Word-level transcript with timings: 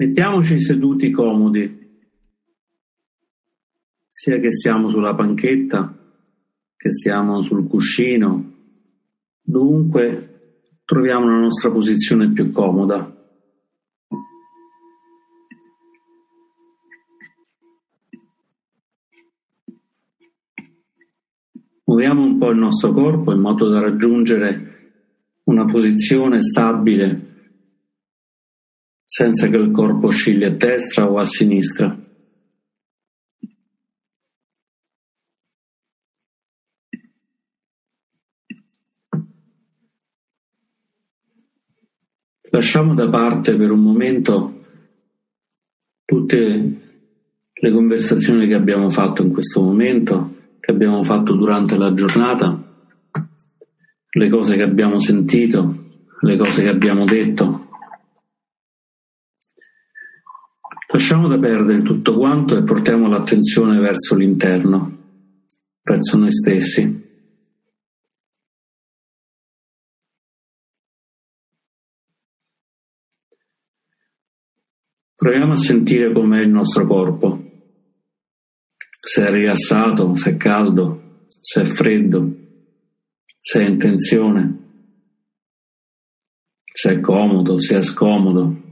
Mettiamoci 0.00 0.58
seduti 0.62 1.10
comodi, 1.10 1.78
sia 4.08 4.38
che 4.38 4.50
siamo 4.50 4.88
sulla 4.88 5.14
panchetta, 5.14 5.94
che 6.74 6.90
siamo 6.90 7.42
sul 7.42 7.68
cuscino, 7.68 8.50
dunque 9.42 10.62
troviamo 10.86 11.28
la 11.28 11.40
nostra 11.40 11.70
posizione 11.70 12.32
più 12.32 12.50
comoda. 12.50 13.14
Muoviamo 21.84 22.22
un 22.22 22.38
po' 22.38 22.48
il 22.52 22.58
nostro 22.58 22.92
corpo 22.94 23.34
in 23.34 23.40
modo 23.40 23.68
da 23.68 23.80
raggiungere 23.80 24.94
una 25.44 25.66
posizione 25.66 26.40
stabile 26.40 27.29
senza 29.12 29.48
che 29.48 29.56
il 29.56 29.72
corpo 29.72 30.06
oscilli 30.06 30.44
a 30.44 30.54
destra 30.54 31.10
o 31.10 31.18
a 31.18 31.26
sinistra. 31.26 31.98
Lasciamo 42.50 42.94
da 42.94 43.08
parte 43.08 43.56
per 43.56 43.72
un 43.72 43.80
momento 43.80 44.60
tutte 46.04 46.80
le 47.52 47.70
conversazioni 47.72 48.46
che 48.46 48.54
abbiamo 48.54 48.90
fatto 48.90 49.24
in 49.24 49.32
questo 49.32 49.60
momento, 49.60 50.36
che 50.60 50.70
abbiamo 50.70 51.02
fatto 51.02 51.34
durante 51.34 51.76
la 51.76 51.92
giornata, 51.92 52.62
le 54.08 54.28
cose 54.28 54.54
che 54.54 54.62
abbiamo 54.62 55.00
sentito, 55.00 56.04
le 56.20 56.36
cose 56.36 56.62
che 56.62 56.68
abbiamo 56.68 57.04
detto. 57.04 57.69
Lasciamo 60.92 61.28
da 61.28 61.38
perdere 61.38 61.82
tutto 61.82 62.16
quanto 62.16 62.56
e 62.56 62.64
portiamo 62.64 63.06
l'attenzione 63.08 63.78
verso 63.78 64.16
l'interno, 64.16 64.98
verso 65.82 66.18
noi 66.18 66.32
stessi. 66.32 67.08
Proviamo 75.14 75.52
a 75.52 75.56
sentire 75.56 76.12
com'è 76.12 76.40
il 76.40 76.48
nostro 76.48 76.84
corpo, 76.86 77.40
se 78.98 79.26
è 79.26 79.30
rilassato, 79.30 80.16
se 80.16 80.30
è 80.32 80.36
caldo, 80.36 81.26
se 81.28 81.62
è 81.62 81.64
freddo, 81.66 82.36
se 83.38 83.60
è 83.60 83.68
in 83.68 83.78
tensione, 83.78 84.58
se 86.64 86.94
è 86.94 87.00
comodo, 87.00 87.60
se 87.60 87.78
è 87.78 87.82
scomodo. 87.82 88.69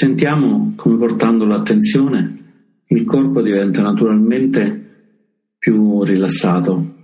Sentiamo 0.00 0.74
come 0.76 0.96
portando 0.96 1.44
l'attenzione 1.44 2.84
il 2.86 3.04
corpo 3.04 3.42
diventa 3.42 3.82
naturalmente 3.82 5.56
più 5.58 6.04
rilassato. 6.04 6.94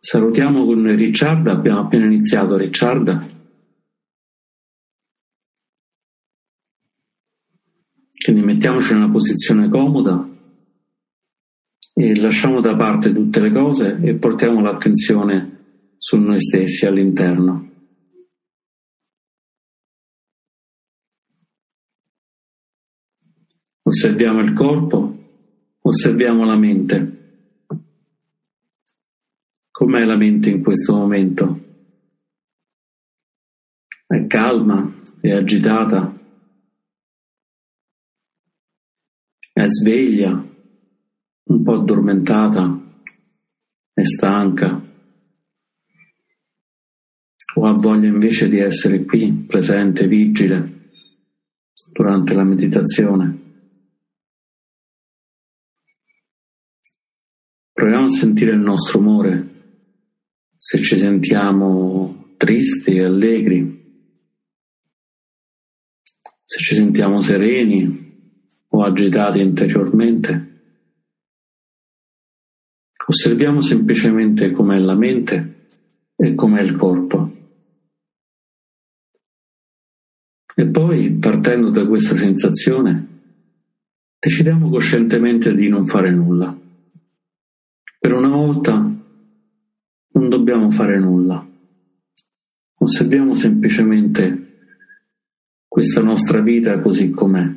Salutiamo 0.00 0.64
con 0.64 0.96
Ricciard, 0.96 1.46
abbiamo 1.46 1.82
appena 1.82 2.06
iniziato 2.06 2.56
Ricciard. 2.56 3.36
Quindi 8.24 8.42
mettiamoci 8.42 8.90
in 8.90 8.98
una 8.98 9.12
posizione 9.12 9.68
comoda 9.68 10.28
e 11.94 12.20
lasciamo 12.20 12.60
da 12.60 12.74
parte 12.74 13.12
tutte 13.12 13.38
le 13.38 13.52
cose 13.52 14.00
e 14.02 14.16
portiamo 14.16 14.60
l'attenzione 14.60 15.57
su 15.98 16.16
noi 16.16 16.40
stessi 16.40 16.86
all'interno. 16.86 17.66
Osserviamo 23.82 24.40
il 24.40 24.52
corpo, 24.52 25.76
osserviamo 25.80 26.44
la 26.44 26.56
mente. 26.56 27.16
Com'è 29.70 30.04
la 30.04 30.16
mente 30.16 30.50
in 30.50 30.62
questo 30.62 30.94
momento? 30.94 31.66
È 34.06 34.26
calma, 34.26 35.02
è 35.20 35.32
agitata, 35.32 36.16
è 39.52 39.66
sveglia, 39.66 40.30
un 40.30 41.62
po' 41.62 41.72
addormentata, 41.72 43.02
è 43.92 44.04
stanca 44.04 44.87
o 47.58 47.66
ha 47.66 47.72
voglia 47.72 48.06
invece 48.06 48.48
di 48.48 48.58
essere 48.58 49.04
qui, 49.04 49.32
presente, 49.32 50.06
vigile, 50.06 50.92
durante 51.90 52.32
la 52.32 52.44
meditazione. 52.44 53.46
Proviamo 57.72 58.04
a 58.04 58.10
sentire 58.10 58.52
il 58.52 58.60
nostro 58.60 59.00
umore, 59.00 59.48
se 60.56 60.78
ci 60.78 60.96
sentiamo 60.96 62.34
tristi 62.36 62.96
e 62.96 63.02
allegri, 63.02 63.76
se 66.44 66.58
ci 66.58 66.76
sentiamo 66.76 67.20
sereni 67.20 68.66
o 68.68 68.84
agitati 68.84 69.40
interiormente. 69.40 70.46
Osserviamo 73.04 73.60
semplicemente 73.60 74.52
com'è 74.52 74.78
la 74.78 74.94
mente 74.94 75.70
e 76.14 76.34
com'è 76.34 76.60
il 76.60 76.76
corpo. 76.76 77.37
E 80.58 80.66
poi, 80.66 81.12
partendo 81.12 81.70
da 81.70 81.86
questa 81.86 82.16
sensazione, 82.16 83.06
decidiamo 84.18 84.68
coscientemente 84.68 85.54
di 85.54 85.68
non 85.68 85.86
fare 85.86 86.10
nulla. 86.10 86.52
Per 88.00 88.12
una 88.12 88.28
volta 88.30 88.72
non 88.72 90.28
dobbiamo 90.28 90.72
fare 90.72 90.98
nulla. 90.98 91.48
Osserviamo 92.74 93.36
semplicemente 93.36 94.46
questa 95.68 96.02
nostra 96.02 96.40
vita 96.40 96.80
così 96.80 97.10
com'è, 97.10 97.54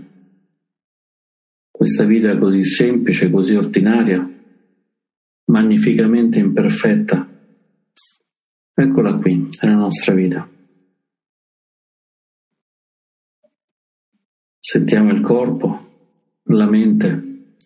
questa 1.72 2.04
vita 2.06 2.38
così 2.38 2.64
semplice, 2.64 3.32
così 3.32 3.56
ordinaria, 3.56 4.32
magnificamente 5.46 6.38
imperfetta. 6.38 7.28
Eccola 8.76 9.16
qui, 9.16 9.50
è 9.60 9.66
la 9.66 9.74
nostra 9.74 10.14
vita. 10.14 10.48
Sentiamo 14.74 15.12
il 15.12 15.20
corpo, 15.20 16.40
la 16.44 16.70
mente, 16.70 17.58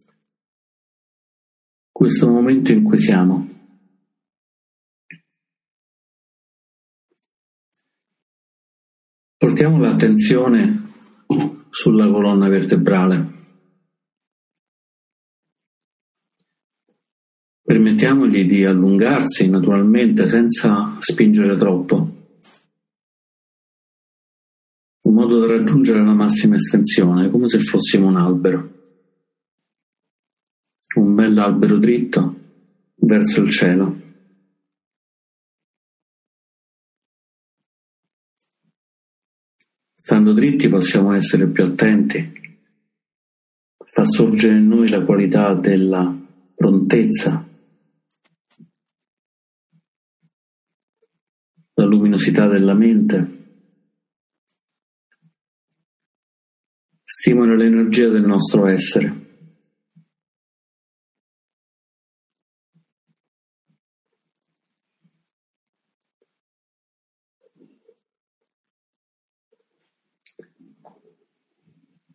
questo 1.92 2.28
momento 2.28 2.72
in 2.72 2.82
cui 2.82 2.98
siamo. 2.98 3.48
Portiamo 9.38 9.78
l'attenzione 9.78 10.94
sulla 11.70 12.10
colonna 12.10 12.50
vertebrale. 12.50 13.34
Permettiamogli 17.62 18.47
di 18.47 18.66
allungarsi 18.66 19.47
naturalmente 19.47 20.28
senza 20.28 20.97
spingere 20.97 21.56
troppo. 21.56 22.25
In 25.05 25.13
modo 25.13 25.40
da 25.40 25.47
raggiungere 25.47 26.03
la 26.03 26.13
massima 26.13 26.55
estensione, 26.55 27.29
come 27.29 27.47
se 27.47 27.59
fossimo 27.59 28.07
un 28.07 28.17
albero. 28.17 28.73
Un 30.96 31.13
bell'albero 31.13 31.78
dritto 31.78 32.35
verso 32.96 33.43
il 33.43 33.52
cielo. 33.52 34.02
Stando 39.93 40.34
dritti 40.34 40.69
possiamo 40.69 41.13
essere 41.13 41.47
più 41.47 41.63
attenti, 41.63 42.59
fa 43.78 44.05
sorgere 44.05 44.57
in 44.57 44.67
noi 44.67 44.87
la 44.87 45.03
qualità 45.03 45.53
della 45.55 46.16
prontezza, 46.53 47.47
la 51.73 51.85
luminosità 51.85 52.47
della 52.47 52.75
mente. 52.75 53.45
Stimola 57.26 57.56
l'energia 57.56 58.08
del 58.10 58.24
nostro 58.24 58.68
essere. 58.68 59.24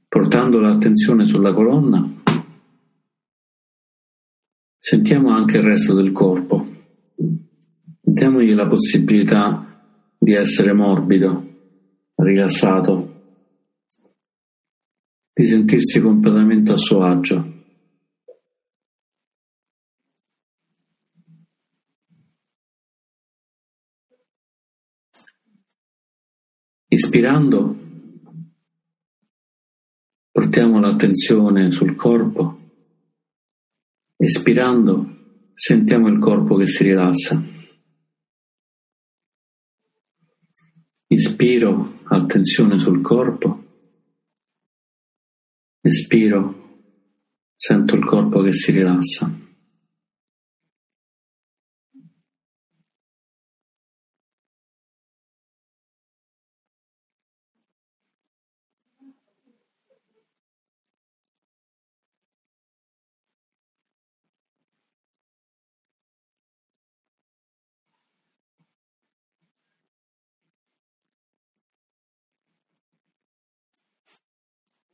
portando 0.07 0.61
l'attenzione 0.61 1.25
sulla 1.25 1.53
colonna, 1.55 2.09
sentiamo 4.77 5.31
anche 5.31 5.57
il 5.57 5.63
resto 5.63 5.95
del 5.95 6.13
corpo. 6.13 6.67
Diamogli 8.01 8.53
la 8.53 8.67
possibilità 8.67 9.83
di 10.19 10.35
essere 10.35 10.73
morbido, 10.73 12.13
rilassato, 12.17 13.10
di 15.41 15.47
sentirsi 15.47 16.03
completamente 16.03 16.73
a 16.73 16.77
suo 16.77 17.03
agio. 17.03 17.65
Ispirando, 26.89 27.79
portiamo 30.31 30.79
l'attenzione 30.79 31.71
sul 31.71 31.95
corpo. 31.97 32.59
Espirando, 34.17 35.53
sentiamo 35.55 36.09
il 36.09 36.19
corpo 36.19 36.57
che 36.57 36.67
si 36.67 36.83
rilassa. 36.83 37.43
Ispiro, 41.07 42.01
attenzione 42.05 42.79
sul 42.79 43.01
corpo. 43.01 43.70
Espiro, 45.83 46.83
sento 47.57 47.95
il 47.95 48.05
corpo 48.05 48.43
che 48.43 48.53
si 48.53 48.71
rilassa. 48.71 49.35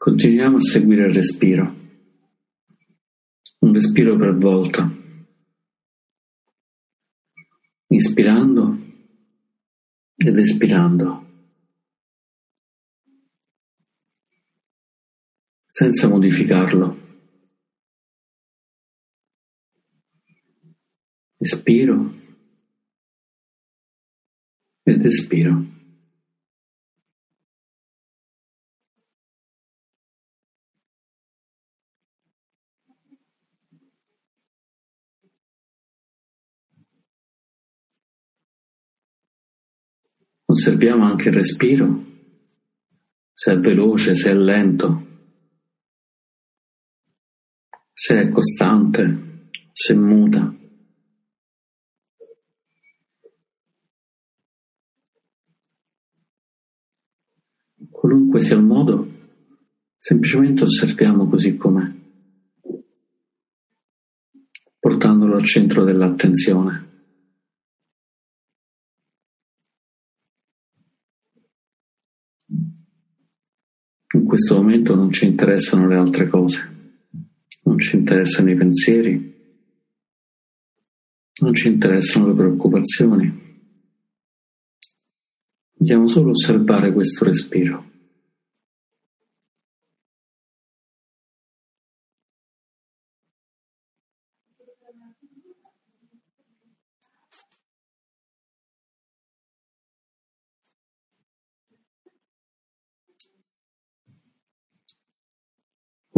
Continuiamo 0.06 0.58
a 0.58 0.60
seguire 0.60 1.06
il 1.06 1.12
respiro, 1.12 1.64
un 3.58 3.72
respiro 3.72 4.16
per 4.16 4.36
volta, 4.36 4.88
inspirando 7.88 8.78
ed 10.14 10.38
espirando, 10.38 11.58
senza 15.66 16.06
modificarlo. 16.06 16.96
Ispiro 21.38 22.14
ed 24.84 25.04
espiro. 25.04 25.75
Osserviamo 40.48 41.04
anche 41.04 41.28
il 41.28 41.34
respiro, 41.34 42.04
se 43.32 43.52
è 43.52 43.58
veloce, 43.58 44.14
se 44.14 44.30
è 44.30 44.34
lento, 44.34 45.06
se 47.92 48.20
è 48.20 48.28
costante, 48.28 49.50
se 49.72 49.94
muta. 49.94 50.54
Qualunque 57.90 58.40
sia 58.40 58.54
il 58.54 58.62
modo, 58.62 59.08
semplicemente 59.96 60.62
osserviamo 60.62 61.28
così 61.28 61.56
com'è, 61.56 61.92
portandolo 64.78 65.34
al 65.34 65.42
centro 65.42 65.82
dell'attenzione. 65.82 66.85
In 74.14 74.24
questo 74.24 74.54
momento 74.54 74.94
non 74.94 75.10
ci 75.10 75.26
interessano 75.26 75.88
le 75.88 75.96
altre 75.96 76.28
cose, 76.28 76.60
non 77.64 77.78
ci 77.78 77.96
interessano 77.96 78.50
i 78.50 78.56
pensieri, 78.56 79.34
non 81.40 81.54
ci 81.54 81.68
interessano 81.68 82.28
le 82.28 82.34
preoccupazioni. 82.34 83.44
Vogliamo 85.72 86.06
solo 86.06 86.30
osservare 86.30 86.92
questo 86.92 87.24
respiro. 87.24 87.84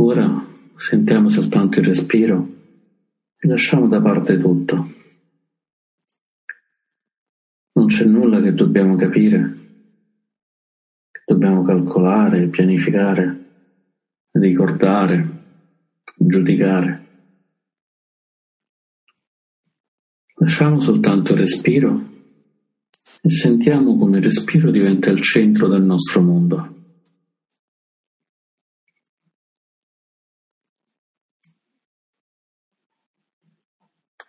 Ora 0.00 0.46
sentiamo 0.76 1.28
soltanto 1.28 1.80
il 1.80 1.86
respiro 1.86 2.48
e 3.36 3.48
lasciamo 3.48 3.88
da 3.88 4.00
parte 4.00 4.38
tutto. 4.38 4.94
Non 7.72 7.86
c'è 7.86 8.04
nulla 8.04 8.40
che 8.40 8.54
dobbiamo 8.54 8.94
capire, 8.94 9.58
che 11.10 11.22
dobbiamo 11.26 11.64
calcolare, 11.64 12.46
pianificare, 12.46 13.46
ricordare, 14.30 15.28
giudicare. 16.16 17.06
Lasciamo 20.36 20.78
soltanto 20.78 21.32
il 21.32 21.40
respiro 21.40 22.08
e 23.20 23.30
sentiamo 23.30 23.98
come 23.98 24.18
il 24.18 24.22
respiro 24.22 24.70
diventa 24.70 25.10
il 25.10 25.20
centro 25.20 25.66
del 25.66 25.82
nostro 25.82 26.22
mondo. 26.22 26.77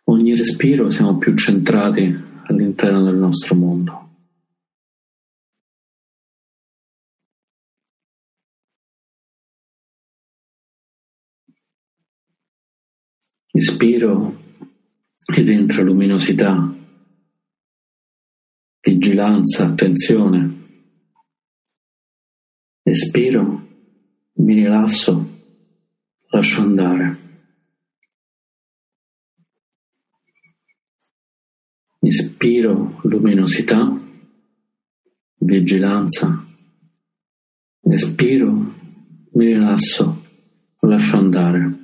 Ogni 0.10 0.36
respiro 0.36 0.89
siamo 0.89 1.18
più 1.18 1.36
centrati 1.36 2.04
all'interno 2.48 3.04
del 3.04 3.16
nostro 3.16 3.56
mondo. 3.56 4.08
Ispiro 13.51 14.38
ed 15.36 15.50
entra 15.50 15.84
luminosità, 15.84 16.75
vigilanza, 18.82 19.66
attenzione. 19.66 20.58
Espiro, 22.82 23.68
mi 24.34 24.54
rilasso, 24.54 25.42
lascio 26.30 26.62
andare. 26.62 27.19
Ispiro 32.41 33.01
luminosità, 33.03 34.00
vigilanza, 35.39 36.46
espiro, 37.81 38.50
mi 39.34 39.46
rilasso, 39.46 40.24
lascio 40.79 41.17
andare. 41.17 41.79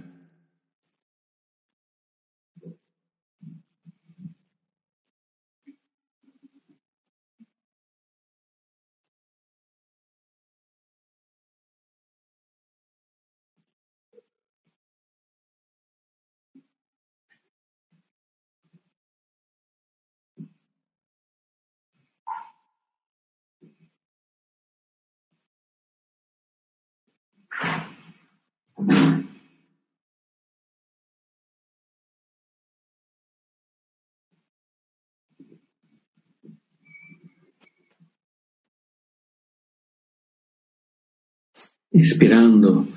Ispirando 41.95 42.87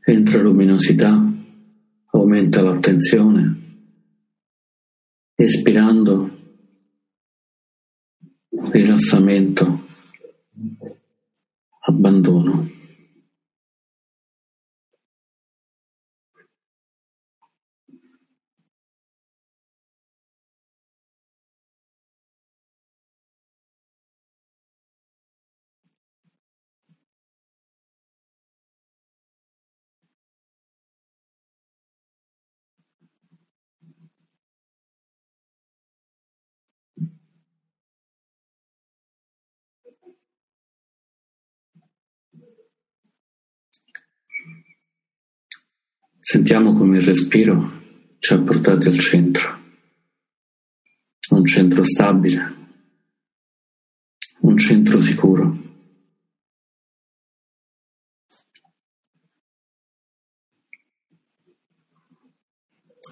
entra 0.00 0.40
luminosità, 0.40 1.12
aumenta 2.06 2.62
l'attenzione. 2.62 3.64
Espirando 5.34 6.30
rilassamento, 8.70 9.86
abbandono. 11.80 12.75
Sentiamo 46.36 46.74
come 46.74 46.98
il 46.98 47.02
respiro 47.02 47.82
ci 48.18 48.34
ha 48.34 48.38
portati 48.38 48.88
al 48.88 48.98
centro, 48.98 49.58
un 51.30 51.46
centro 51.46 51.82
stabile, 51.82 52.54
un 54.40 54.58
centro 54.58 55.00
sicuro. 55.00 55.58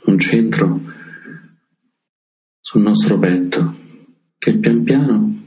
Un 0.04 0.19
centro 0.19 0.81
sul 2.61 2.83
nostro 2.83 3.19
petto 3.19 3.75
che 4.37 4.59
pian 4.59 4.83
piano 4.83 5.47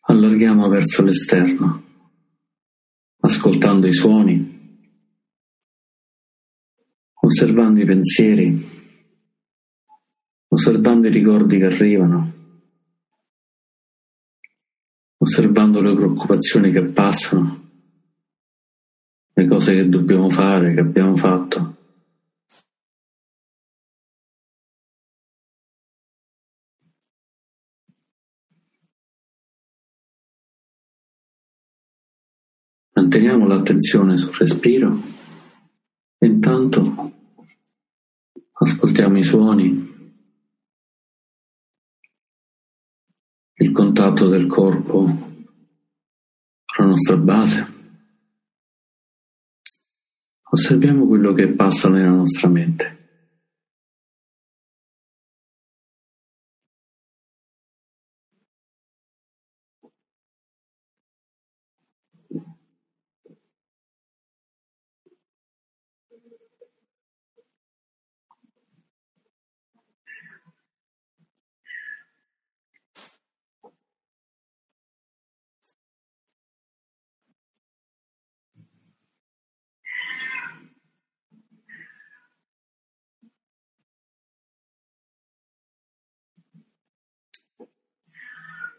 allarghiamo 0.00 0.68
verso 0.68 1.04
l'esterno, 1.04 1.84
ascoltando 3.20 3.86
i 3.86 3.92
suoni 3.92 4.57
osservando 7.20 7.80
i 7.80 7.84
pensieri, 7.84 8.68
osservando 10.48 11.08
i 11.08 11.10
ricordi 11.10 11.58
che 11.58 11.64
arrivano, 11.64 12.32
osservando 15.18 15.80
le 15.80 15.94
preoccupazioni 15.94 16.70
che 16.70 16.84
passano, 16.84 17.70
le 19.32 19.46
cose 19.46 19.74
che 19.74 19.88
dobbiamo 19.88 20.28
fare, 20.28 20.74
che 20.74 20.80
abbiamo 20.80 21.16
fatto. 21.16 21.76
Manteniamo 32.92 33.46
l'attenzione 33.46 34.16
sul 34.16 34.34
respiro 34.34 35.17
intanto 36.28 37.12
ascoltiamo 38.52 39.18
i 39.18 39.22
suoni, 39.22 39.96
il 43.54 43.72
contatto 43.72 44.28
del 44.28 44.46
corpo 44.46 45.04
con 46.64 46.84
la 46.84 46.86
nostra 46.86 47.16
base. 47.16 47.76
Osserviamo 50.50 51.06
quello 51.06 51.32
che 51.32 51.48
passa 51.52 51.88
nella 51.88 52.10
nostra 52.10 52.48
mente. 52.48 52.97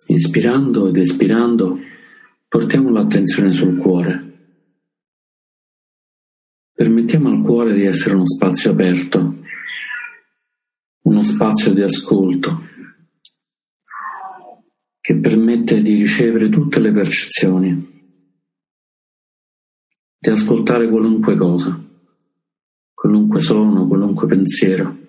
Inspirando 0.10 0.88
ed 0.88 0.98
espirando 0.98 1.80
portiamo 2.48 2.89
l'attenzione 2.89 3.54
sul 3.54 3.78
cuore. 3.78 4.28
Permettiamo 6.74 7.30
al 7.30 7.44
cuore 7.44 7.75
di 7.75 7.86
essere 7.86 8.16
uno 8.16 8.25
spazio 8.25 8.72
aperto, 8.72 9.44
uno 11.04 11.22
spazio 11.22 11.74
di 11.74 11.82
ascolto 11.82 12.63
che 15.00 15.20
permette 15.20 15.80
di 15.84 15.94
ricevere 15.94 16.50
tutte 16.50 16.80
le 16.80 16.92
percezioni, 16.92 18.18
di 20.18 20.30
ascoltare 20.30 20.89
qualunque 20.89 21.36
cosa, 21.36 21.80
qualunque 22.96 23.42
suono, 23.42 23.88
qualunque 23.88 24.25
pensiero. 24.25 25.09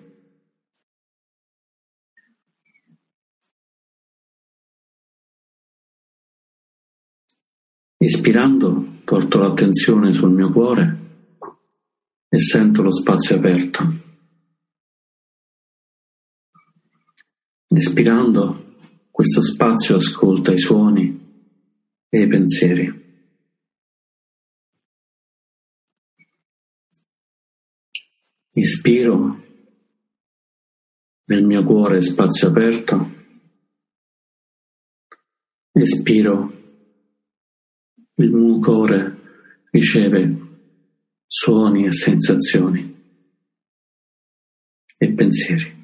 Ispirando 8.03 9.03
porto 9.05 9.37
l'attenzione 9.37 10.11
sul 10.11 10.31
mio 10.31 10.51
cuore 10.51 11.37
e 12.29 12.39
sento 12.39 12.81
lo 12.81 12.91
spazio 12.91 13.35
aperto. 13.35 13.83
Espirando 17.67 18.75
questo 19.11 19.43
spazio 19.43 19.97
ascolta 19.97 20.51
i 20.51 20.57
suoni 20.57 21.45
e 22.09 22.21
i 22.21 22.27
pensieri. 22.27 22.99
Ispiro 28.53 29.43
nel 31.25 31.45
mio 31.45 31.63
cuore 31.63 32.01
spazio 32.01 32.47
aperto. 32.47 33.11
Espiro 35.73 36.60
il 38.23 38.31
mio 38.31 38.59
cuore 38.59 39.19
riceve 39.71 40.35
suoni 41.27 41.85
e 41.85 41.91
sensazioni 41.91 42.95
e 44.97 45.13
pensieri. 45.13 45.80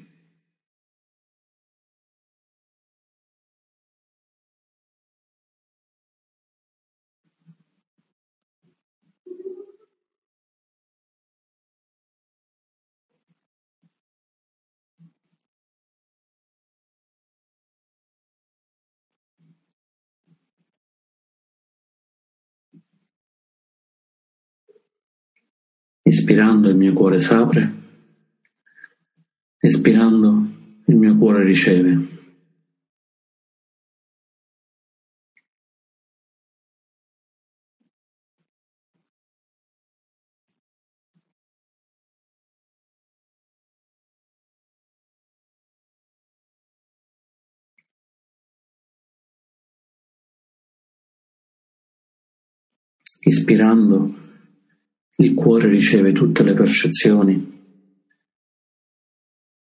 Ispirando 26.08 26.70
il 26.70 26.76
mio 26.76 26.94
cuore 26.94 27.20
s'apre, 27.20 27.70
espirando 29.58 30.82
il 30.86 30.96
mio 30.96 31.14
cuore 31.18 31.44
riceve. 31.44 32.16
Ispirando 53.20 54.27
il 55.20 55.34
cuore 55.34 55.68
riceve 55.68 56.12
tutte 56.12 56.44
le 56.44 56.54
percezioni, 56.54 57.60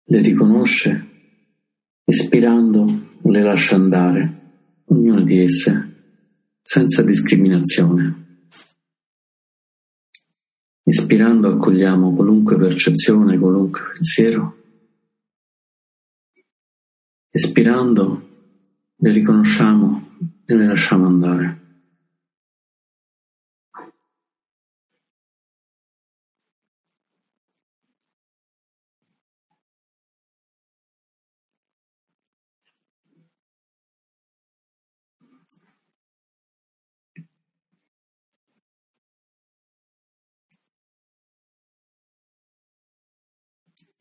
le 0.04 0.20
riconosce, 0.20 1.08
espirando 2.04 3.16
le 3.22 3.42
lascia 3.42 3.76
andare, 3.76 4.82
ognuna 4.84 5.22
di 5.22 5.38
esse, 5.40 6.20
senza 6.60 7.02
discriminazione. 7.02 8.26
Ispirando 10.82 11.48
accogliamo 11.48 12.14
qualunque 12.14 12.56
percezione, 12.56 13.38
qualunque 13.38 13.80
pensiero. 13.94 14.56
Espirando 17.30 18.28
le 18.96 19.12
riconosciamo 19.12 20.16
e 20.44 20.54
le 20.54 20.66
lasciamo 20.66 21.06
andare. 21.06 21.57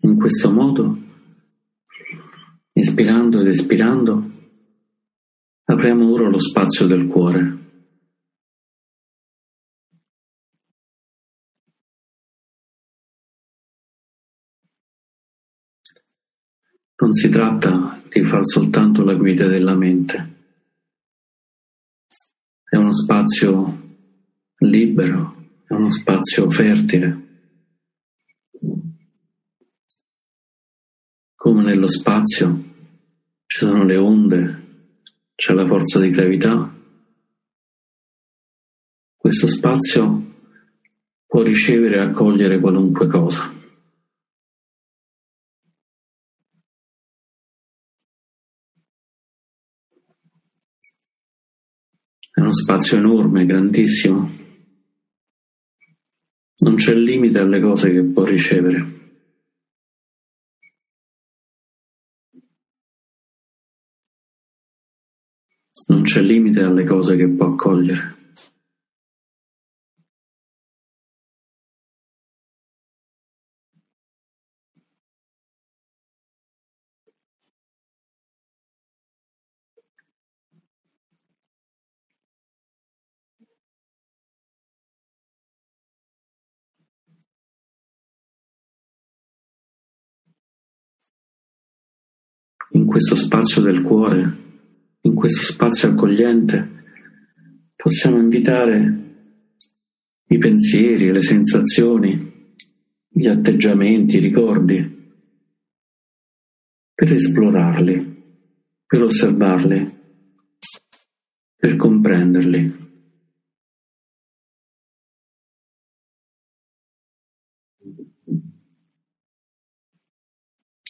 In 0.01 0.17
questo 0.17 0.51
modo, 0.51 0.95
ispirando 2.73 3.41
ed 3.41 3.47
espirando, 3.47 4.31
apriamo 5.63 6.11
ora 6.11 6.29
lo 6.29 6.39
spazio 6.39 6.85
del 6.85 7.07
cuore. 7.07 7.65
Non 16.99 17.11
si 17.11 17.29
tratta 17.29 18.01
di 18.09 18.23
far 18.23 18.45
soltanto 18.45 19.03
la 19.03 19.13
guida 19.15 19.47
della 19.47 19.75
mente. 19.75 20.35
È 22.63 22.75
uno 22.75 22.93
spazio 22.93 23.97
libero, 24.57 25.61
è 25.67 25.73
uno 25.73 25.89
spazio 25.89 26.49
fertile. 26.49 27.26
Come 31.57 31.71
nello 31.71 31.87
spazio 31.87 32.65
ci 33.47 33.57
sono 33.57 33.83
le 33.83 33.97
onde, 33.97 34.91
c'è 35.33 35.53
la 35.53 35.65
forza 35.65 35.99
di 35.99 36.11
gravità, 36.11 36.71
questo 39.15 39.47
spazio 39.47 40.35
può 41.25 41.41
ricevere 41.41 41.95
e 41.95 42.01
accogliere 42.01 42.59
qualunque 42.59 43.07
cosa. 43.07 43.51
È 52.33 52.39
uno 52.39 52.53
spazio 52.53 52.97
enorme, 52.97 53.47
grandissimo. 53.47 54.29
Non 56.59 56.75
c'è 56.75 56.93
limite 56.93 57.39
alle 57.39 57.59
cose 57.59 57.91
che 57.91 58.03
può 58.03 58.23
ricevere. 58.25 58.96
Non 65.89 66.01
c'è 66.01 66.21
limite 66.21 66.61
alle 66.61 66.83
cose 66.83 67.15
che 67.15 67.29
può 67.29 67.47
accogliere. 67.47 68.15
In 92.71 92.85
questo 92.85 93.15
spazio 93.15 93.61
del 93.61 93.81
cuore 93.81 94.46
in 95.07 95.15
questo 95.15 95.43
spazio 95.43 95.89
accogliente 95.89 96.75
possiamo 97.75 98.17
invitare 98.17 99.05
i 100.27 100.37
pensieri, 100.37 101.11
le 101.11 101.21
sensazioni, 101.21 102.55
gli 103.07 103.27
atteggiamenti, 103.27 104.17
i 104.17 104.19
ricordi, 104.19 104.95
per 106.93 107.13
esplorarli, 107.13 108.23
per 108.85 109.03
osservarli, 109.03 109.97
per 111.55 111.75
comprenderli. 111.77 112.85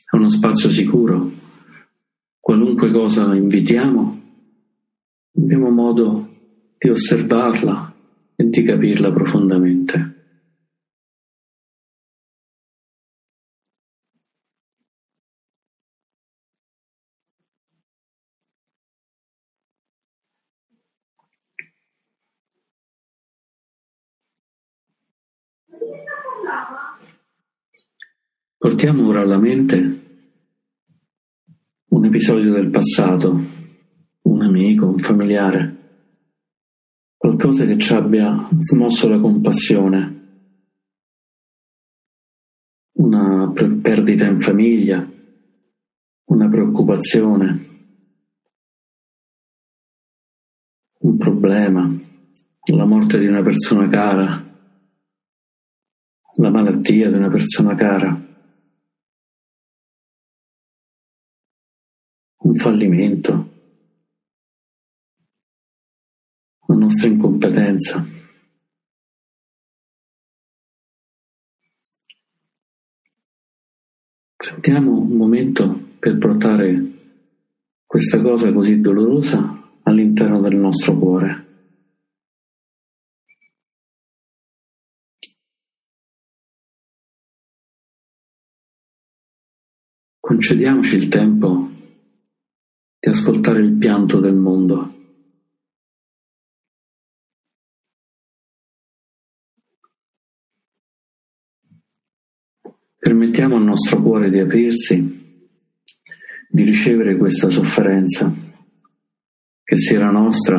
È 0.09 0.15
uno 0.15 0.29
spazio 0.29 0.71
sicuro 0.71 1.45
qualunque 2.47 2.91
cosa 2.91 3.35
invitiamo, 3.35 4.21
abbiamo 5.35 5.69
modo 5.69 6.29
di 6.77 6.89
osservarla 6.89 7.93
e 8.37 8.47
di 8.47 8.63
capirla 8.63 9.11
profondamente. 9.11 10.15
Portiamo 28.57 29.05
ora 29.05 29.19
alla 29.19 29.37
mente 29.37 30.06
un 31.97 32.05
episodio 32.05 32.53
del 32.53 32.69
passato, 32.69 33.41
un 34.21 34.41
amico, 34.43 34.85
un 34.85 34.99
familiare, 34.99 35.77
qualcosa 37.17 37.65
che 37.65 37.75
ci 37.79 37.91
abbia 37.91 38.49
smosso 38.59 39.09
la 39.09 39.19
compassione, 39.19 40.15
una 42.97 43.51
perdita 43.51 44.27
in 44.27 44.39
famiglia, 44.39 45.11
una 46.25 46.47
preoccupazione, 46.47 47.65
un 50.99 51.17
problema, 51.17 51.99
la 52.73 52.85
morte 52.85 53.17
di 53.17 53.25
una 53.25 53.41
persona 53.41 53.87
cara, 53.87 54.45
la 56.35 56.49
malattia 56.51 57.09
di 57.09 57.17
una 57.17 57.29
persona 57.29 57.73
cara. 57.73 58.26
Fallimento, 62.57 63.49
la 66.67 66.75
nostra 66.75 67.07
incompetenza. 67.07 68.05
Prendiamo 74.35 74.99
un 74.99 75.15
momento 75.15 75.95
per 75.99 76.17
portare 76.17 76.97
questa 77.85 78.21
cosa 78.21 78.51
così 78.53 78.79
dolorosa 78.79 79.79
all'interno 79.83 80.41
del 80.41 80.55
nostro 80.55 80.97
cuore. 80.97 81.45
Concediamoci 90.19 90.97
il 90.97 91.07
tempo 91.07 91.66
di 92.99 93.09
ascoltare 93.09 93.61
il 93.61 93.73
pianto 93.73 94.19
del 94.19 94.35
mondo. 94.35 94.95
Permettiamo 102.97 103.55
al 103.55 103.63
nostro 103.63 104.01
cuore 104.01 104.29
di 104.29 104.39
aprirsi, 104.39 105.45
di 106.49 106.63
ricevere 106.63 107.15
questa 107.15 107.47
sofferenza, 107.47 108.33
che 109.63 109.77
sia 109.77 109.99
la 109.99 110.11
nostra 110.11 110.57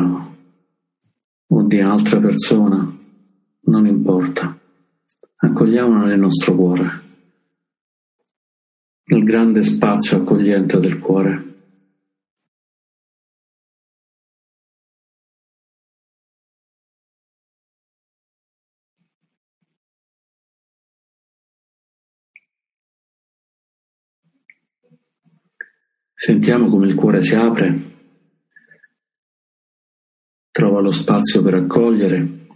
o 1.51 1.63
di 1.63 1.79
altra 1.81 2.19
persona, 2.19 2.97
non 3.61 3.85
importa. 3.85 4.57
Accogliamola 5.35 6.05
nel 6.05 6.19
nostro 6.19 6.55
cuore, 6.55 7.01
nel 9.03 9.23
grande 9.23 9.61
spazio 9.61 10.17
accogliente 10.17 10.79
del 10.79 10.99
cuore. 10.99 11.48
Sentiamo 26.21 26.67
come 26.67 26.85
il 26.85 26.95
cuore 26.95 27.23
si 27.23 27.33
apre, 27.33 27.79
trova 30.51 30.81
lo 30.81 30.91
spazio 30.91 31.41
per 31.41 31.53
accogliere. 31.53 32.47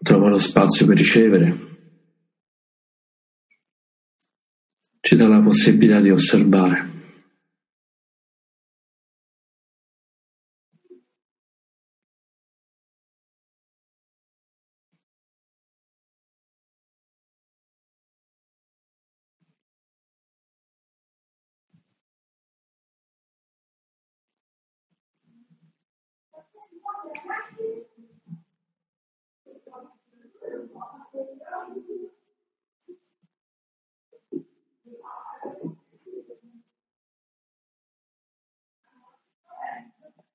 Trova 0.00 0.28
lo 0.28 0.38
spazio 0.38 0.86
per 0.86 0.96
ricevere, 0.96 1.58
ci 5.00 5.16
dà 5.16 5.26
la 5.26 5.42
possibilità 5.42 6.00
di 6.00 6.10
osservare. 6.10 6.91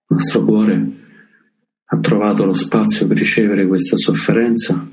Il 0.09 0.23
nostro 0.23 0.45
cuore 0.45 0.95
ha 1.85 1.99
trovato 1.99 2.45
lo 2.45 2.53
spazio 2.53 3.07
per 3.07 3.17
ricevere 3.17 3.67
questa 3.67 3.97
sofferenza, 3.97 4.89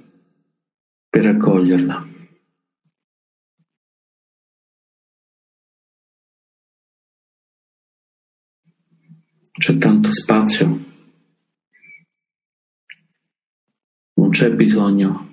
per 1.09 1.27
accoglierla. 1.27 2.13
C'è 9.53 9.79
tanto 9.79 10.11
spazio, 10.11 10.67
non 14.15 14.24
c'è 14.35 14.51
bisogno 14.51 15.33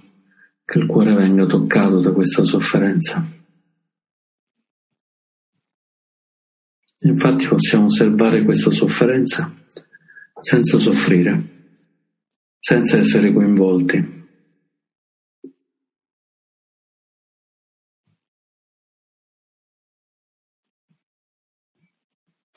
che 0.63 0.77
il 0.77 0.85
cuore 0.85 1.15
venga 1.15 1.47
toccato 1.47 1.99
da 2.01 2.13
questa 2.13 2.43
sofferenza. 2.43 3.25
Infatti 6.99 7.47
possiamo 7.47 7.85
osservare 7.85 8.43
questa 8.43 8.69
sofferenza 8.69 9.51
senza 10.39 10.77
soffrire, 10.77 11.79
senza 12.59 12.99
essere 12.99 13.33
coinvolti. 13.33 14.19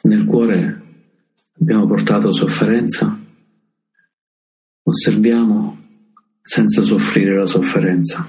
Nel 0.02 0.26
cuore 0.26 0.82
abbiamo 1.58 1.86
portato 1.86 2.30
sofferenza, 2.32 3.18
osserviamo 4.82 5.83
senza 6.46 6.82
soffrire 6.82 7.34
la 7.34 7.46
sofferenza. 7.46 8.28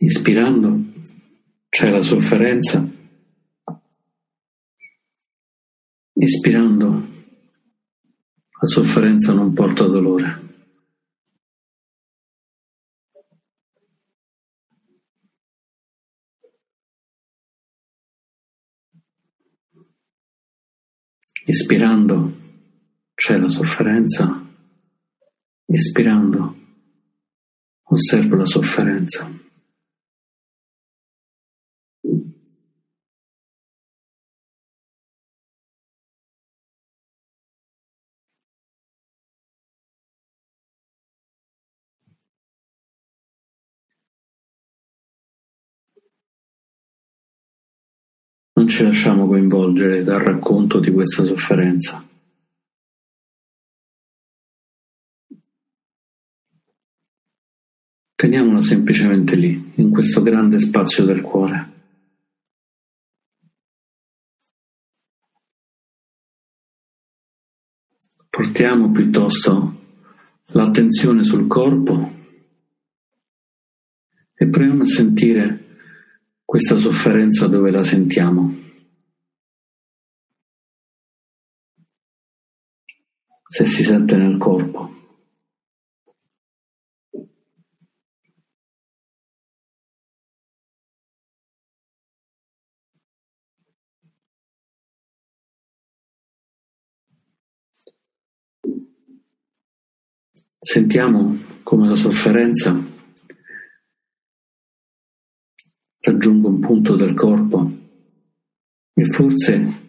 Ispirando 0.00 0.92
c'è 1.68 1.90
la 1.90 2.02
sofferenza, 2.02 2.88
ispirando 6.14 7.08
la 8.60 8.66
sofferenza 8.66 9.32
non 9.32 9.52
porta 9.52 9.86
dolore. 9.86 10.47
Ispirando 21.50 22.36
c'è 23.14 23.38
la 23.38 23.48
sofferenza, 23.48 24.46
espirando 25.64 26.56
osservo 27.84 28.36
la 28.36 28.44
sofferenza. 28.44 29.32
Ci 48.68 48.84
lasciamo 48.84 49.26
coinvolgere 49.26 50.04
dal 50.04 50.20
racconto 50.20 50.78
di 50.78 50.92
questa 50.92 51.24
sofferenza. 51.24 52.06
Teniamola 58.14 58.60
semplicemente 58.60 59.36
lì, 59.36 59.72
in 59.76 59.90
questo 59.90 60.22
grande 60.22 60.60
spazio 60.60 61.04
del 61.06 61.22
cuore. 61.22 61.72
Portiamo 68.28 68.90
piuttosto 68.90 69.80
l'attenzione 70.52 71.24
sul 71.24 71.46
corpo 71.48 72.12
e 74.34 74.46
proviamo 74.46 74.82
a 74.82 74.86
sentire 74.86 75.64
questa 76.44 76.76
sofferenza 76.76 77.46
dove 77.46 77.70
la 77.70 77.82
sentiamo? 77.82 78.57
Se 83.50 83.64
si 83.64 83.82
sente 83.82 84.14
nel 84.14 84.36
corpo. 84.36 84.90
Sentiamo 100.60 101.38
come 101.62 101.88
la 101.88 101.94
sofferenza 101.94 102.76
raggiungo 106.00 106.48
un 106.48 106.60
punto 106.60 106.96
del 106.96 107.14
corpo 107.14 107.70
e 108.92 109.04
forse 109.06 109.86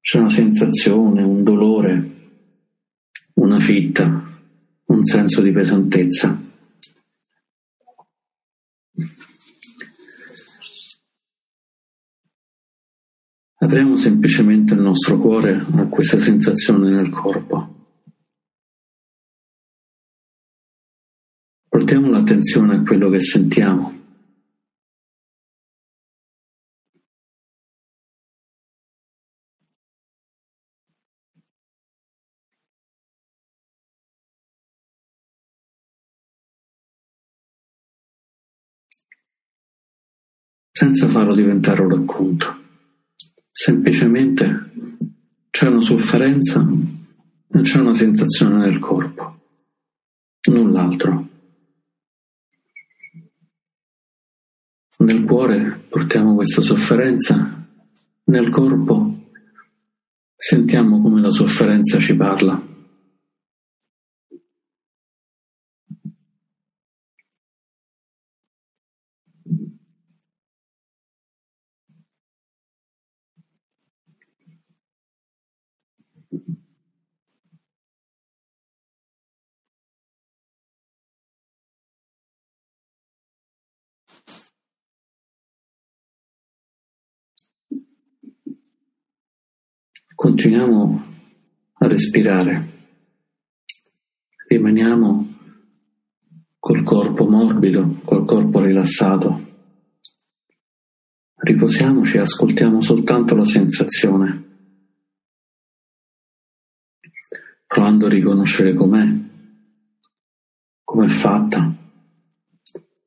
c'è 0.00 0.18
una 0.18 0.28
sensazione, 0.28 1.22
un 1.22 1.42
dolore, 1.42 2.21
una 3.42 3.58
fitta, 3.58 4.06
un 4.84 5.04
senso 5.04 5.42
di 5.42 5.50
pesantezza. 5.50 6.40
Apriamo 13.58 13.96
semplicemente 13.96 14.74
il 14.74 14.80
nostro 14.80 15.18
cuore 15.18 15.54
a 15.54 15.86
questa 15.88 16.18
sensazione 16.18 16.90
nel 16.90 17.10
corpo. 17.10 17.96
Portiamo 21.68 22.10
l'attenzione 22.10 22.76
a 22.76 22.82
quello 22.82 23.10
che 23.10 23.20
sentiamo. 23.20 24.01
Senza 40.82 41.06
farlo 41.06 41.36
diventare 41.36 41.80
un 41.80 41.90
racconto. 41.90 42.60
Semplicemente 43.52 44.72
c'è 45.48 45.68
una 45.68 45.80
sofferenza 45.80 46.66
e 47.52 47.60
c'è 47.60 47.78
una 47.78 47.94
sensazione 47.94 48.56
nel 48.56 48.80
corpo, 48.80 49.38
null'altro. 50.50 51.28
Nel 54.98 55.22
cuore 55.22 55.84
portiamo 55.88 56.34
questa 56.34 56.62
sofferenza, 56.62 57.64
nel 58.24 58.48
corpo 58.48 59.28
sentiamo 60.34 61.00
come 61.00 61.20
la 61.20 61.30
sofferenza 61.30 62.00
ci 62.00 62.16
parla. 62.16 62.60
Continuiamo 90.14 91.04
a 91.72 91.86
respirare. 91.86 92.70
Rimaniamo 94.46 95.34
col 96.58 96.82
corpo 96.82 97.28
morbido, 97.28 98.00
col 98.04 98.24
corpo 98.24 98.60
rilassato. 98.60 99.50
Riposiamoci 101.34 102.16
e 102.16 102.20
ascoltiamo 102.20 102.80
soltanto 102.80 103.34
la 103.34 103.44
sensazione. 103.44 104.51
Provando 107.72 108.04
a 108.04 108.10
riconoscere 108.10 108.74
com'è, 108.74 109.08
com'è 110.84 111.08
fatta, 111.08 111.74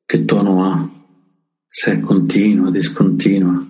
che 0.04 0.24
tono 0.24 0.64
ha, 0.64 0.90
se 1.68 1.92
è 1.92 2.00
continua, 2.00 2.72
discontinua, 2.72 3.64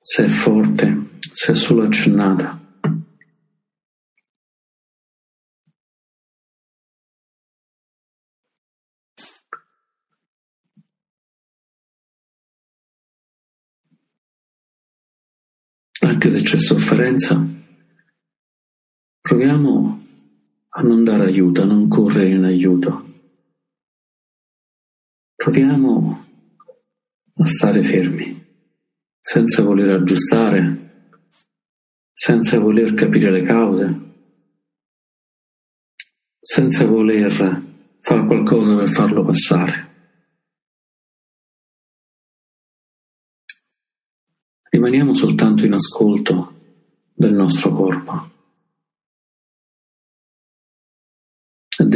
se 0.00 0.24
è 0.24 0.28
forte, 0.28 1.18
se 1.30 1.52
è 1.52 1.54
solo 1.54 1.82
accennata. 1.82 2.58
Anche 16.00 16.32
se 16.32 16.42
c'è 16.42 16.58
sofferenza, 16.58 17.53
proviamo 19.26 20.06
a 20.68 20.82
non 20.82 21.02
dare 21.02 21.24
aiuto, 21.24 21.62
a 21.62 21.64
non 21.64 21.88
correre 21.88 22.34
in 22.34 22.44
aiuto. 22.44 23.12
Proviamo 25.34 26.26
a 27.32 27.46
stare 27.46 27.82
fermi, 27.82 28.46
senza 29.18 29.62
voler 29.62 29.88
aggiustare, 29.92 31.20
senza 32.12 32.58
voler 32.58 32.92
capire 32.92 33.30
le 33.30 33.40
cause, 33.40 34.00
senza 36.38 36.84
voler 36.84 37.32
fare 38.00 38.26
qualcosa 38.26 38.76
per 38.76 38.88
farlo 38.90 39.24
passare. 39.24 39.92
Rimaniamo 44.68 45.14
soltanto 45.14 45.64
in 45.64 45.72
ascolto 45.72 46.60
del 47.14 47.32
nostro 47.32 47.72
corpo 47.74 48.32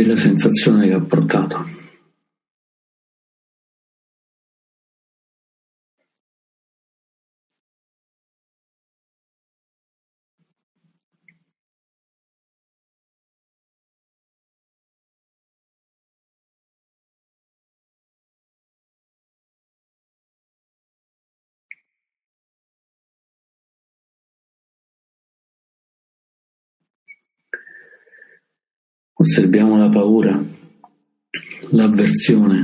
della 0.03 0.17
sensazione 0.17 0.89
che 0.89 0.95
ha 0.95 1.01
portato. 1.01 1.78
Osserviamo 29.21 29.77
la 29.77 29.89
paura, 29.89 30.41
l'avversione, 31.71 32.59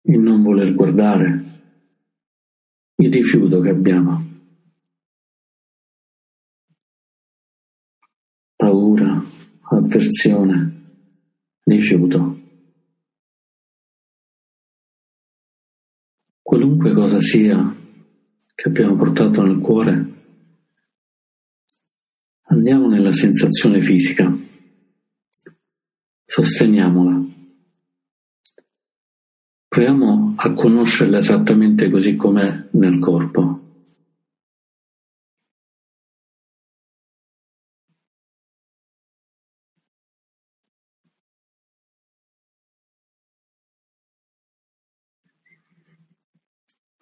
il 0.00 0.18
non 0.18 0.42
voler 0.42 0.74
guardare, 0.74 1.44
il 2.94 3.12
rifiuto 3.12 3.60
che 3.60 3.68
abbiamo. 3.68 4.24
Paura, 8.56 9.22
avversione, 9.72 10.84
rifiuto. 11.64 12.40
Qualunque 16.40 16.94
cosa 16.94 17.20
sia 17.20 17.76
che 18.54 18.68
abbiamo 18.68 18.96
portato 18.96 19.42
nel 19.42 19.58
cuore, 19.58 20.12
andiamo 22.44 22.88
nella 22.88 23.12
sensazione 23.12 23.82
fisica 23.82 24.52
sosteniamola. 26.34 27.24
Proviamo 29.68 30.34
a 30.36 30.52
conoscerla 30.52 31.18
esattamente 31.18 31.88
così 31.88 32.16
com'è 32.16 32.70
nel 32.72 32.98
corpo. 32.98 33.60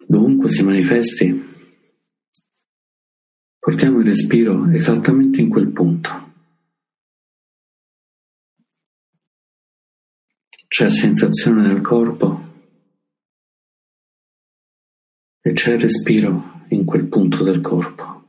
Dovunque 0.05 0.49
si 0.49 0.61
manifesti, 0.61 1.43
portiamo 3.57 4.01
il 4.01 4.05
respiro 4.05 4.69
esattamente 4.69 5.41
in 5.41 5.49
quel 5.49 5.71
punto. 5.71 6.32
C'è 10.75 10.89
sensazione 10.89 11.61
nel 11.61 11.81
corpo 11.81 12.41
e 15.39 15.53
c'è 15.53 15.77
respiro 15.77 16.65
in 16.69 16.83
quel 16.83 17.05
punto 17.09 17.43
del 17.43 17.61
corpo. 17.61 18.23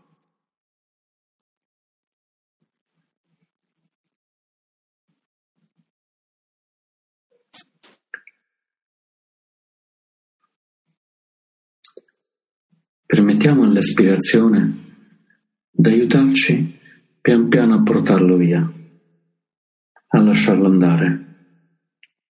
Permettiamo 13.06 13.62
all'espirazione 13.62 15.06
di 15.70 15.88
aiutarci 15.88 16.78
pian 17.22 17.48
piano 17.48 17.76
a 17.76 17.82
portarlo 17.82 18.36
via, 18.36 18.70
a 20.08 20.20
lasciarlo 20.20 20.66
andare 20.66 21.23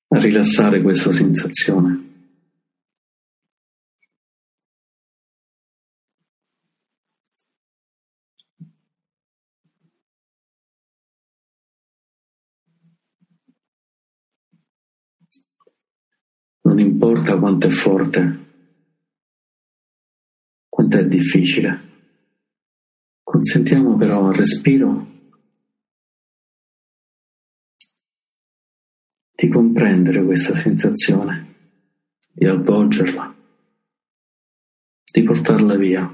rilassare 0.08 0.80
questa 0.82 1.12
sensazione. 1.12 2.02
Non 16.62 16.78
importa 16.78 17.38
quanto 17.38 17.66
è 17.66 17.70
forte, 17.70 18.38
quanto 20.68 20.96
è 20.96 21.06
difficile. 21.06 21.92
Consentiamo 23.22 23.96
però 23.96 24.26
al 24.26 24.34
respiro 24.34 25.13
di 29.44 29.50
comprendere 29.50 30.24
questa 30.24 30.54
sensazione, 30.54 31.56
di 32.32 32.46
avvolgerla, 32.46 33.36
di 35.12 35.22
portarla 35.22 35.76
via. 35.76 36.10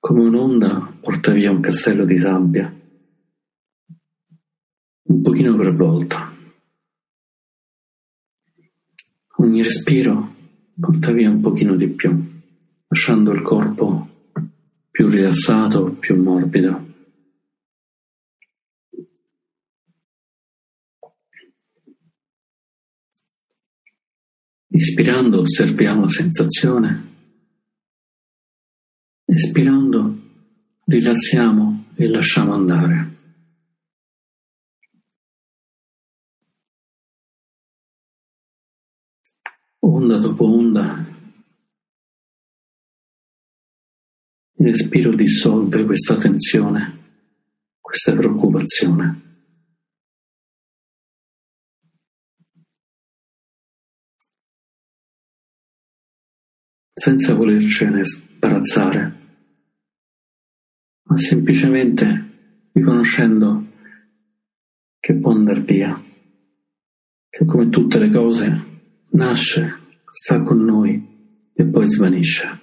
Come 0.00 0.22
un'onda 0.22 0.96
porta 0.98 1.32
via 1.32 1.50
un 1.50 1.60
castello 1.60 2.06
di 2.06 2.16
sabbia, 2.16 2.74
un 5.02 5.20
pochino 5.20 5.56
per 5.56 5.74
volta. 5.74 6.34
Ogni 9.36 9.62
respiro 9.62 10.34
porta 10.80 11.12
via 11.12 11.28
un 11.28 11.42
pochino 11.42 11.76
di 11.76 11.88
più, 11.90 12.18
lasciando 12.88 13.32
il 13.32 13.42
corpo 13.42 14.08
più 14.90 15.08
rilassato, 15.08 15.92
più 15.96 16.16
morbido. 16.16 16.91
Ispirando 24.74 25.42
osserviamo 25.42 26.08
sensazione, 26.08 27.10
espirando 29.26 30.18
rilassiamo 30.86 31.92
e 31.94 32.08
lasciamo 32.08 32.54
andare. 32.54 33.16
Onda 39.80 40.16
dopo 40.16 40.44
onda, 40.46 41.04
il 44.54 44.66
respiro 44.66 45.14
dissolve 45.14 45.84
questa 45.84 46.16
tensione, 46.16 47.28
questa 47.78 48.14
preoccupazione. 48.14 49.31
Senza 57.02 57.34
volercene 57.34 58.04
sbarazzare, 58.04 59.12
ma 61.02 61.16
semplicemente 61.16 62.68
riconoscendo 62.72 63.66
che 65.00 65.12
può 65.16 65.32
andare 65.32 65.62
via, 65.62 66.00
che 67.28 67.44
come 67.44 67.70
tutte 67.70 67.98
le 67.98 68.08
cose 68.08 68.64
nasce, 69.10 69.78
sta 70.12 70.42
con 70.42 70.62
noi 70.62 71.50
e 71.52 71.66
poi 71.66 71.88
svanisce. 71.88 72.61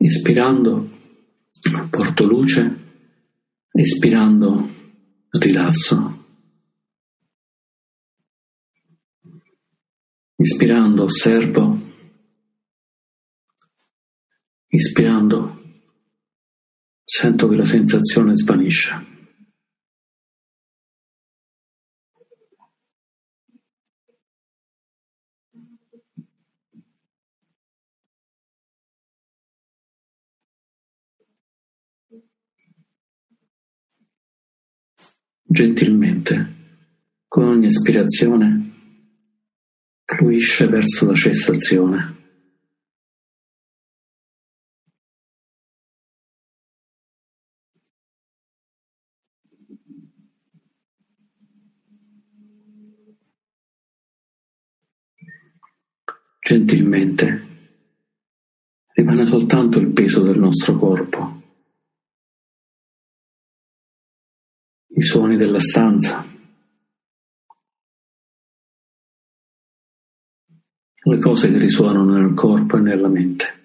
Ispirando 0.00 0.96
porto 1.90 2.24
luce, 2.24 2.86
espirando 3.72 4.68
rilasso. 5.30 6.16
Ispirando 10.36 11.02
osservo, 11.02 11.80
ispirando 14.68 15.56
sento 17.02 17.48
che 17.48 17.56
la 17.56 17.64
sensazione 17.64 18.36
svanisce. 18.36 19.17
Gentilmente, 35.58 36.54
con 37.26 37.42
ogni 37.42 37.66
ispirazione, 37.66 38.74
fluisce 40.04 40.68
verso 40.68 41.04
la 41.04 41.14
cessazione. 41.14 42.16
Gentilmente, 56.38 57.46
rimane 58.92 59.26
soltanto 59.26 59.80
il 59.80 59.88
peso 59.88 60.22
del 60.22 60.38
nostro 60.38 60.78
corpo. 60.78 61.37
I 64.98 65.02
suoni 65.02 65.36
della 65.36 65.60
stanza, 65.60 66.26
le 71.02 71.18
cose 71.20 71.52
che 71.52 71.58
risuonano 71.58 72.18
nel 72.18 72.34
corpo 72.34 72.78
e 72.78 72.80
nella 72.80 73.08
mente. 73.08 73.57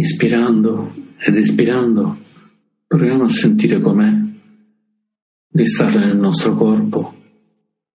Inspirando 0.00 0.94
ed 1.18 1.36
espirando, 1.36 2.16
proviamo 2.86 3.24
a 3.24 3.28
sentire 3.28 3.78
com'è 3.80 4.10
di 5.46 5.66
stare 5.66 5.98
nel 5.98 6.16
nostro 6.16 6.54
corpo 6.54 7.14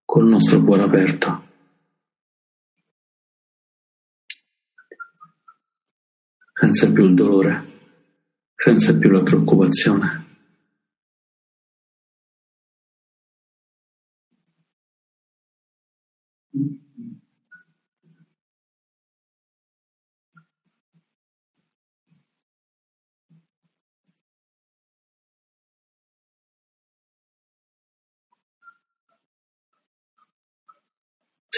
col 0.05 0.27
nostro 0.27 0.63
cuore 0.63 0.83
aperto. 0.83 1.43
Senza 6.53 6.91
più 6.91 7.05
il 7.05 7.15
dolore, 7.15 7.79
senza 8.53 8.95
più 8.95 9.09
la 9.09 9.23
preoccupazione. 9.23 10.25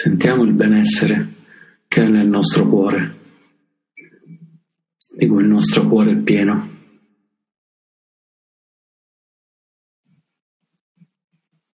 Sentiamo 0.00 0.44
il 0.44 0.52
benessere 0.52 1.34
che 1.88 2.04
è 2.04 2.06
nel 2.06 2.28
nostro 2.28 2.68
cuore, 2.68 3.18
di 5.16 5.26
cui 5.26 5.42
il 5.42 5.48
nostro 5.48 5.88
cuore 5.88 6.12
è 6.12 6.16
pieno. 6.16 6.76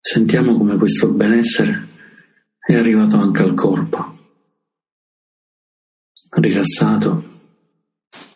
Sentiamo 0.01 0.57
come 0.57 0.75
questo 0.75 1.13
benessere 1.13 1.87
è 2.59 2.75
arrivato 2.75 3.15
anche 3.15 3.41
al 3.41 3.53
corpo, 3.53 4.17
rilassato, 6.31 7.39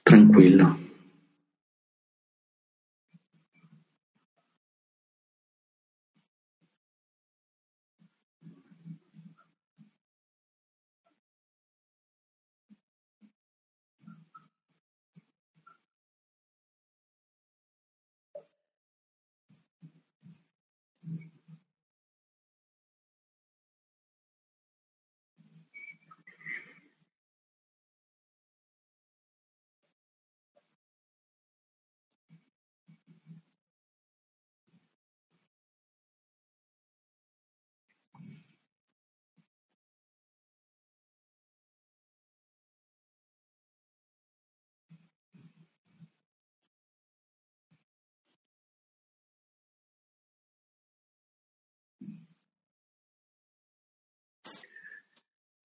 tranquillo. 0.02 0.83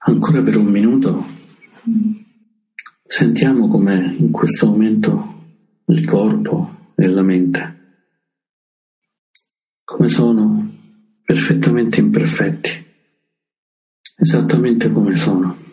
Ancora 0.00 0.42
per 0.42 0.56
un 0.56 0.66
minuto. 0.66 1.26
Sentiamo 3.04 3.68
come 3.68 4.14
in 4.16 4.30
questo 4.30 4.66
momento 4.66 5.44
il 5.86 6.04
corpo 6.04 6.92
e 6.94 7.06
la 7.08 7.22
mente. 7.22 7.76
Come 9.84 10.08
sono? 10.08 10.70
Perfettamente 11.24 12.00
imperfetti, 12.00 12.70
esattamente 14.16 14.90
come 14.92 15.16
sono. 15.16 15.67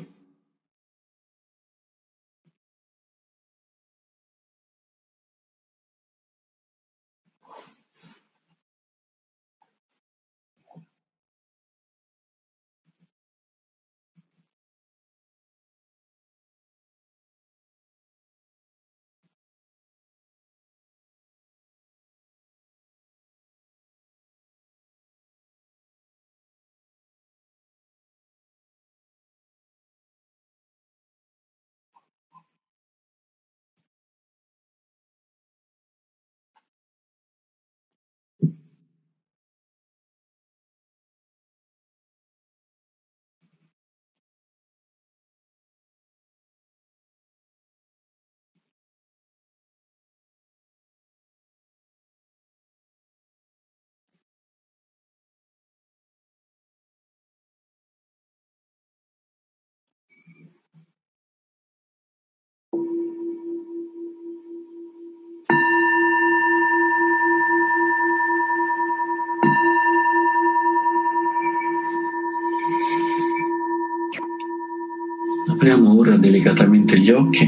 Apriamo 75.66 75.98
ora 75.98 76.16
delicatamente 76.16 77.00
gli 77.00 77.10
occhi 77.10 77.44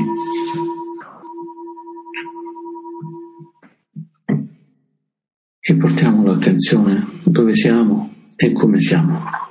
e 5.59 5.75
portiamo 5.75 6.23
l'attenzione 6.23 7.05
dove 7.23 7.53
siamo 7.53 8.11
e 8.35 8.53
come 8.53 8.79
siamo. 8.79 9.46